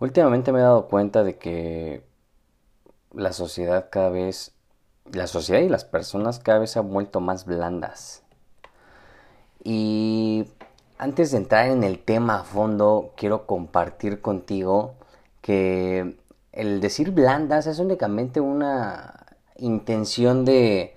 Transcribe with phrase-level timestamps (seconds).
[0.00, 2.02] Últimamente me he dado cuenta de que
[3.12, 4.54] la sociedad cada vez,
[5.12, 8.22] la sociedad y las personas cada vez se han vuelto más blandas.
[9.62, 10.46] Y
[10.96, 14.94] antes de entrar en el tema a fondo, quiero compartir contigo
[15.42, 16.16] que
[16.52, 20.96] el decir blandas es únicamente una intención de,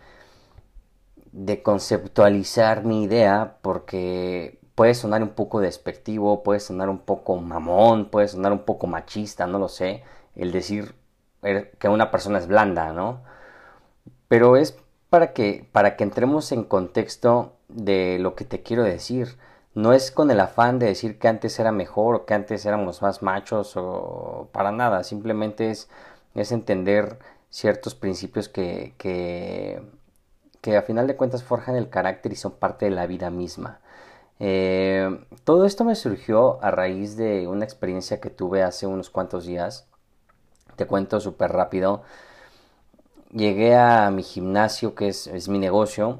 [1.34, 8.10] de conceptualizar mi idea porque puede sonar un poco despectivo, puede sonar un poco mamón,
[8.10, 10.04] puede sonar un poco machista, no lo sé,
[10.36, 10.96] el decir
[11.44, 13.22] er, que una persona es blanda, ¿no?
[14.28, 14.78] Pero es
[15.10, 19.38] para que, para que entremos en contexto de lo que te quiero decir.
[19.76, 23.02] No es con el afán de decir que antes era mejor o que antes éramos
[23.02, 25.04] más machos o para nada.
[25.04, 25.90] Simplemente es,
[26.36, 29.84] es entender ciertos principios que, que,
[30.62, 33.80] que a final de cuentas forjan el carácter y son parte de la vida misma.
[34.40, 39.46] Eh, todo esto me surgió a raíz de una experiencia que tuve hace unos cuantos
[39.46, 39.88] días.
[40.76, 42.04] Te cuento súper rápido.
[43.32, 46.20] Llegué a mi gimnasio, que es, es, mi negocio,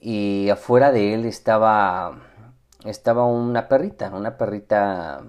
[0.00, 2.18] y afuera de él estaba,
[2.84, 5.22] estaba una perrita, una perrita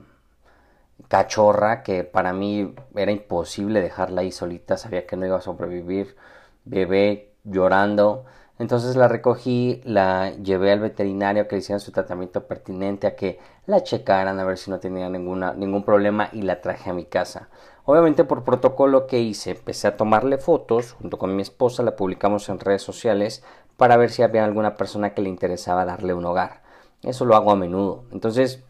[1.10, 6.16] cachorra que para mí era imposible dejarla ahí solita, sabía que no iba a sobrevivir,
[6.64, 8.26] bebé llorando
[8.62, 13.16] entonces la recogí, la llevé al veterinario a que le hicieran su tratamiento pertinente, a
[13.16, 16.94] que la checaran a ver si no tenía ninguna, ningún problema y la traje a
[16.94, 17.50] mi casa.
[17.86, 22.50] Obviamente por protocolo que hice, empecé a tomarle fotos junto con mi esposa, la publicamos
[22.50, 23.44] en redes sociales
[23.78, 26.62] para ver si había alguna persona que le interesaba darle un hogar.
[27.02, 28.04] Eso lo hago a menudo.
[28.12, 28.64] Entonces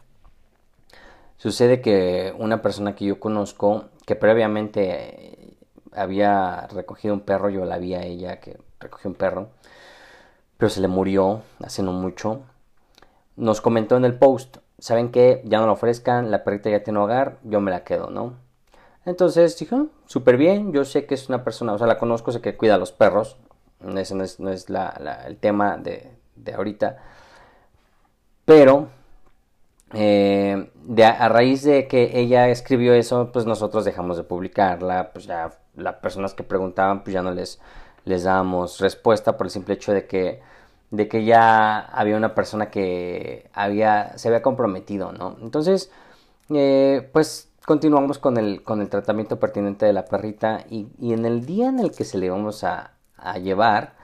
[1.36, 5.58] sucede que una persona que yo conozco, que previamente
[5.92, 9.50] había recogido un perro, yo la vi a ella que recogió un perro,
[10.62, 12.42] pero se le murió hace no mucho.
[13.36, 15.42] Nos comentó en el post, ¿saben qué?
[15.44, 18.36] Ya no lo ofrezcan, la perrita ya tiene hogar, yo me la quedo, ¿no?
[19.04, 22.42] Entonces dije, súper bien, yo sé que es una persona, o sea, la conozco, sé
[22.42, 23.38] que cuida a los perros,
[23.98, 24.38] ese no es,
[24.70, 26.98] el tema de, de ahorita,
[28.46, 28.90] pero
[29.96, 35.26] eh, de, a raíz de que ella escribió eso, pues nosotros dejamos de publicarla, pues
[35.26, 37.60] ya las personas que preguntaban, pues ya no les,
[38.06, 40.42] les dábamos respuesta por el simple hecho de que
[40.92, 45.92] de que ya había una persona que había se había comprometido no entonces
[46.50, 51.26] eh, pues continuamos con el con el tratamiento pertinente de la perrita y, y en
[51.26, 53.96] el día en el que se le íbamos a, a, llevar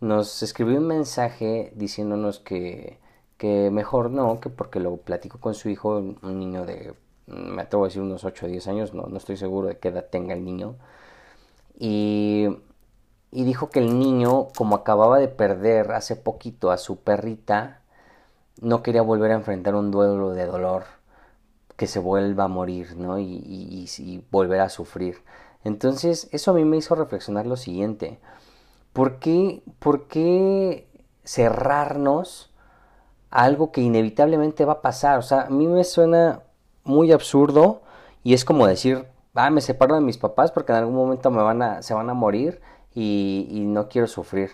[0.00, 2.98] nos escribió un mensaje diciéndonos que
[3.38, 6.94] que mejor no que porque lo platicó con su hijo un niño de
[7.26, 9.88] me atrevo a decir unos 8 o 10 años no, no estoy seguro de qué
[9.88, 10.76] edad tenga el niño.
[11.78, 12.48] Y
[13.34, 17.80] y dijo que el niño, como acababa de perder hace poquito a su perrita,
[18.60, 20.84] no quería volver a enfrentar un duelo de dolor,
[21.76, 23.18] que se vuelva a morir, ¿no?
[23.18, 23.24] Y,
[23.98, 25.16] y, volver a sufrir.
[25.64, 28.20] Entonces, eso a mí me hizo reflexionar lo siguiente.
[28.92, 30.88] ¿Por qué, por qué
[31.24, 32.52] cerrarnos
[33.30, 35.18] a algo que inevitablemente va a pasar?
[35.18, 36.42] O sea, a mí me suena
[36.84, 37.82] muy absurdo
[38.22, 41.42] y es como decir, ah, me separo de mis papás porque en algún momento me
[41.42, 42.60] van a, se van a morir
[42.94, 44.50] y, no quiero sufrir.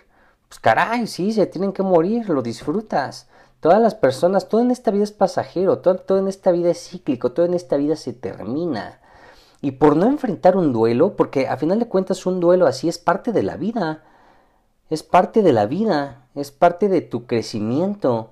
[0.49, 3.29] Pues caray, sí, se tienen que morir, lo disfrutas.
[3.61, 7.33] Todas las personas, todo en esta vida es pasajero, todo, en esta vida es cíclico,
[7.33, 9.01] todo en esta vida se termina.
[9.61, 12.99] Y por no enfrentar un duelo, porque a final de cuentas un duelo así es
[12.99, 14.03] parte de la vida,
[14.89, 18.31] es parte de la vida, es parte de tu crecimiento.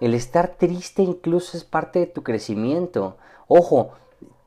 [0.00, 3.16] El estar triste incluso es parte de tu crecimiento.
[3.48, 3.90] Ojo,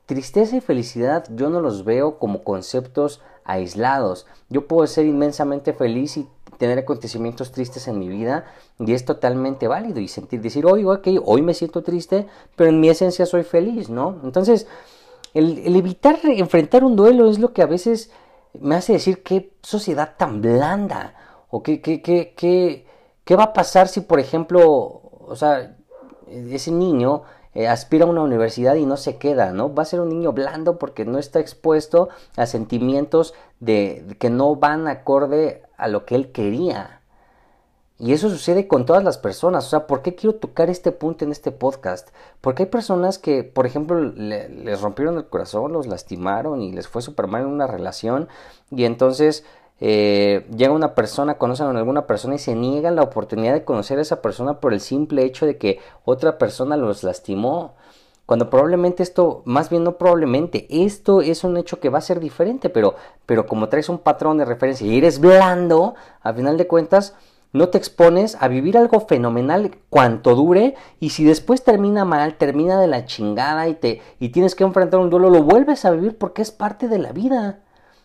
[0.06, 4.26] tristeza y felicidad yo no los veo como conceptos aislados.
[4.48, 8.44] Yo puedo ser inmensamente feliz y tener acontecimientos tristes en mi vida
[8.78, 12.26] y es totalmente válido y sentir, decir, hoy, ok, hoy me siento triste,
[12.56, 14.20] pero en mi esencia soy feliz, ¿no?
[14.22, 14.66] Entonces,
[15.34, 18.10] el, evitar enfrentar un duelo es lo que a veces
[18.60, 21.14] me hace decir qué sociedad tan blanda
[21.50, 22.86] o qué, qué, qué, qué,
[23.24, 24.62] qué va a pasar si, por ejemplo,
[25.26, 25.76] o sea,
[26.28, 27.22] ese niño
[27.54, 29.74] eh, aspira a una universidad y no se queda, ¿no?
[29.74, 34.56] Va a ser un niño blando porque no está expuesto a sentimientos de, que no
[34.56, 37.00] van acorde a lo que él quería.
[37.96, 39.66] Y eso sucede con todas las personas.
[39.66, 42.08] O sea, ¿por qué quiero tocar este punto en este podcast?
[42.40, 47.02] Porque hay personas que, por ejemplo, les rompieron el corazón, los lastimaron y les fue
[47.02, 48.28] súper mal en una relación.
[48.72, 49.44] Y entonces
[49.80, 53.98] eh, llega una persona, conocen a alguna persona y se niegan la oportunidad de conocer
[53.98, 57.74] a esa persona por el simple hecho de que otra persona los lastimó.
[58.26, 62.20] Cuando probablemente esto, más bien no probablemente, esto es un hecho que va a ser
[62.20, 62.94] diferente, pero,
[63.26, 67.14] pero como traes un patrón de referencia y eres blando, a final de cuentas,
[67.52, 72.80] no te expones a vivir algo fenomenal cuanto dure y si después termina mal, termina
[72.80, 76.16] de la chingada y te y tienes que enfrentar un duelo, lo vuelves a vivir
[76.16, 77.63] porque es parte de la vida.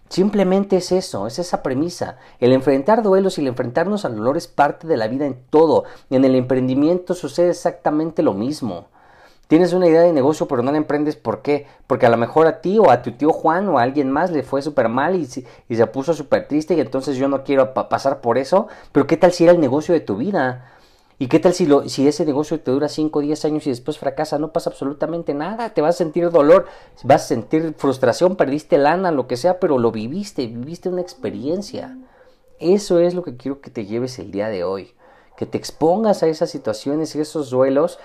[0.09, 2.17] Simplemente es eso, es esa premisa.
[2.39, 5.83] El enfrentar duelos y el enfrentarnos al dolor es parte de la vida en todo.
[6.09, 8.87] En el emprendimiento sucede exactamente lo mismo.
[9.47, 11.67] Tienes una idea de negocio pero no la emprendes, ¿por qué?
[11.87, 14.31] Porque a lo mejor a ti o a tu tío Juan o a alguien más
[14.31, 15.27] le fue súper mal y,
[15.69, 18.67] y, se puso súper triste y entonces yo no quiero pasar por eso.
[18.91, 20.78] Pero ¿qué tal si era el negocio de tu vida?
[21.21, 23.71] ¿Y qué tal si, lo, si ese negocio te dura 5 o 10 años y
[23.71, 24.39] después fracasa?
[24.39, 25.73] No pasa absolutamente nada.
[25.73, 26.65] Te vas a sentir dolor,
[27.03, 31.97] vas a sentir frustración, perdiste lana, lo que sea, pero lo viviste, viviste una experiencia.
[32.57, 34.93] Eso es lo que quiero que te lleves el día de hoy.
[35.35, 37.99] Que te expongas a esas situaciones y esos duelos,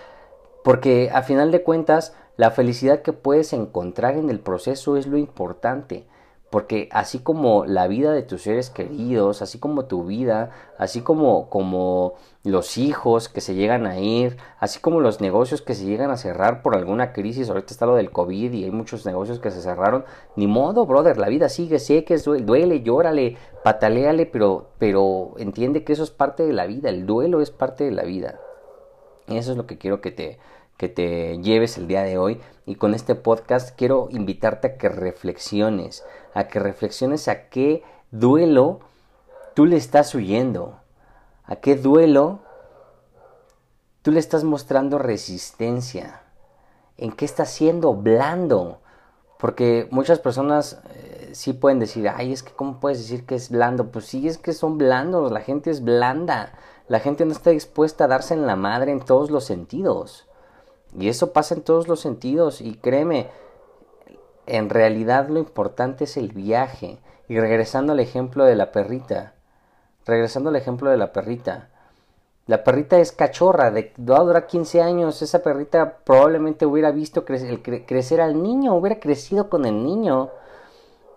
[0.64, 5.18] porque a final de cuentas, la felicidad que puedes encontrar en el proceso es lo
[5.18, 6.04] importante.
[6.54, 11.50] Porque así como la vida de tus seres queridos, así como tu vida, así como,
[11.50, 12.14] como
[12.44, 16.16] los hijos que se llegan a ir, así como los negocios que se llegan a
[16.16, 19.62] cerrar por alguna crisis, ahorita está lo del COVID y hay muchos negocios que se
[19.62, 20.04] cerraron,
[20.36, 25.82] ni modo, brother, la vida sigue, sé que duele, duele llórale, pataleale, pero, pero entiende
[25.82, 28.38] que eso es parte de la vida, el duelo es parte de la vida.
[29.26, 30.38] Eso es lo que quiero que te,
[30.76, 32.40] que te lleves el día de hoy.
[32.66, 38.80] Y con este podcast quiero invitarte a que reflexiones, a que reflexiones a qué duelo
[39.54, 40.80] tú le estás huyendo,
[41.44, 42.40] a qué duelo
[44.02, 46.22] tú le estás mostrando resistencia,
[46.96, 48.80] en qué estás siendo blando.
[49.38, 53.50] Porque muchas personas eh, sí pueden decir, ay, es que ¿cómo puedes decir que es
[53.50, 53.90] blando?
[53.90, 56.52] Pues sí, es que son blandos, la gente es blanda,
[56.88, 60.26] la gente no está dispuesta a darse en la madre en todos los sentidos.
[60.98, 63.28] Y eso pasa en todos los sentidos y créeme,
[64.46, 66.98] en realidad lo importante es el viaje.
[67.28, 69.34] Y regresando al ejemplo de la perrita,
[70.06, 71.70] regresando al ejemplo de la perrita,
[72.46, 77.24] la perrita es cachorra, de, va a durar 15 años, esa perrita probablemente hubiera visto
[77.24, 80.30] crecer al niño, hubiera crecido con el niño.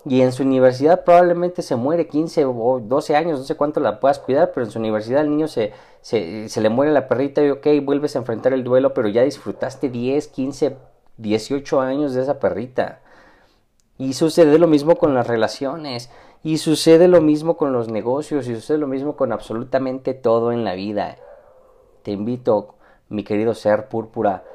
[0.09, 4.00] Y en su universidad probablemente se muere 15 o 12 años, no sé cuánto la
[4.00, 7.50] puedas cuidar, pero en su universidad el niño se, se, le muere la perrita y
[7.50, 10.77] ok, vuelves a enfrentar el duelo, pero ya disfrutaste 10, 15,
[11.18, 13.01] 18 años de esa perrita.
[13.98, 16.10] Y sucede lo mismo con las relaciones,
[16.42, 20.63] y sucede lo mismo con los negocios, y sucede lo mismo con absolutamente todo en
[20.63, 21.18] la vida.
[22.03, 22.75] Te invito,
[23.10, 24.45] mi querido ser púrpura,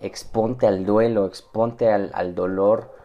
[0.00, 2.97] exponte al duelo, exponte al dolor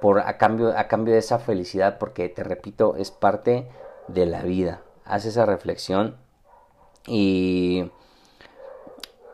[0.00, 3.68] por, a, cambio, a cambio de esa felicidad, porque te repito, es parte
[4.08, 4.82] de la vida.
[5.04, 6.16] Haz esa reflexión
[7.06, 7.90] y,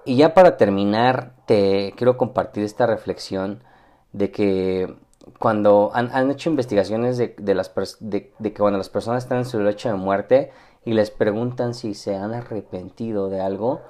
[0.05, 3.63] y ya para terminar, te quiero compartir esta reflexión
[4.13, 4.95] de que
[5.39, 9.61] cuando han, hecho investigaciones de, de las de, que cuando las personas están en su
[9.61, 10.51] lecho de muerte
[10.85, 13.81] y les preguntan si se han arrepentido de algo,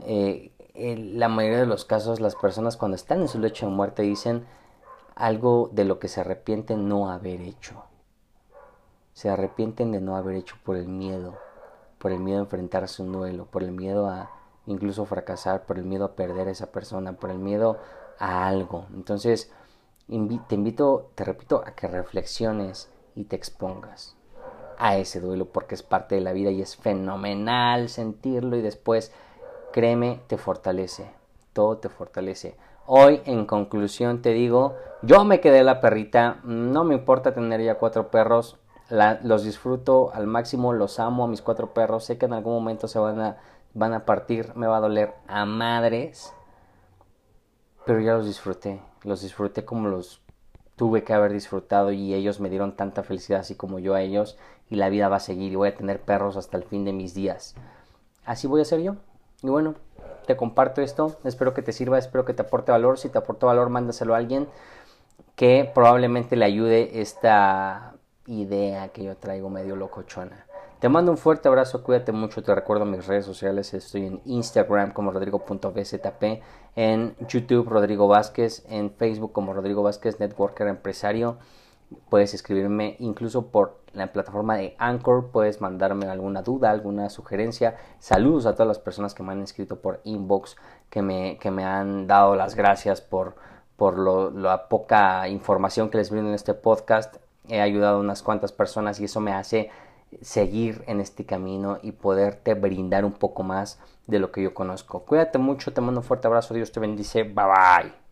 [0.00, 3.72] eh, en la mayoría de los casos las personas cuando están en su lecho de
[3.72, 4.44] muerte dicen
[5.14, 7.84] algo de lo que se arrepienten no haber hecho.
[9.12, 11.38] Se arrepienten de no haber hecho por el miedo,
[11.98, 14.30] por el miedo a enfrentarse un duelo, por el miedo a
[14.66, 17.78] incluso fracasar, por el miedo a perder a esa persona, por el miedo
[18.18, 18.86] a algo.
[18.94, 19.52] Entonces,
[20.06, 24.16] te invito, te repito, a que reflexiones y te expongas
[24.78, 29.12] a ese duelo porque es parte de la vida y es fenomenal sentirlo y después,
[29.72, 31.10] créeme, te fortalece,
[31.52, 32.56] todo te fortalece.
[32.86, 37.78] Hoy, en conclusión, te digo, yo me quedé la perrita, no me importa tener ya
[37.78, 38.58] cuatro perros,
[39.22, 42.86] los disfruto al máximo, los amo a mis cuatro perros, sé que en algún momento
[42.86, 43.38] se van a,
[43.72, 46.34] van a partir, me va a doler a madres,
[47.86, 50.20] pero ya los disfruté, los disfruté como los
[50.76, 54.36] tuve que haber disfrutado y ellos me dieron tanta felicidad así como yo a ellos
[54.68, 56.92] y la vida va a seguir y voy a tener perros hasta el fin de
[56.92, 57.54] mis días.
[58.24, 58.96] Así voy a ser yo.
[59.44, 59.74] Y bueno,
[60.26, 63.46] te comparto esto, espero que te sirva, espero que te aporte valor, si te aportó
[63.48, 64.48] valor mándaselo a alguien
[65.36, 67.92] que probablemente le ayude esta
[68.26, 70.46] idea que yo traigo medio locochona.
[70.78, 74.92] Te mando un fuerte abrazo, cuídate mucho, te recuerdo mis redes sociales, estoy en Instagram
[74.92, 76.42] como rodrigo.bzp,
[76.74, 81.36] en YouTube Rodrigo Vázquez, en Facebook como Rodrigo Vázquez Networker Empresario.
[82.08, 87.76] Puedes escribirme incluso por la plataforma de Anchor, puedes mandarme alguna duda, alguna sugerencia.
[87.98, 90.56] Saludos a todas las personas que me han escrito por inbox,
[90.90, 93.36] que me, que me han dado las gracias por,
[93.76, 93.98] por
[94.34, 97.16] la poca información que les brindo en este podcast.
[97.48, 99.70] He ayudado a unas cuantas personas y eso me hace
[100.20, 105.00] seguir en este camino y poderte brindar un poco más de lo que yo conozco.
[105.00, 108.03] Cuídate mucho, te mando un fuerte abrazo, Dios te bendice, bye bye.